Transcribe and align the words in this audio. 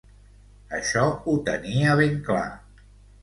Això 0.77 1.03
ho 1.25 1.35
tenia 1.51 1.99
ben 2.01 2.17
clar. 2.31 2.47